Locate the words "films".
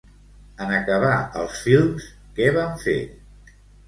1.65-2.07